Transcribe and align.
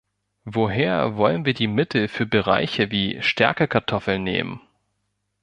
Woher 0.45 1.15
wollen 1.15 1.45
wir 1.45 1.53
die 1.53 1.67
Mittel 1.67 2.07
für 2.07 2.25
Bereiche 2.25 2.89
wie 2.89 3.21
Stärkekartoffeln 3.21 4.23
nehmen? 4.23 4.59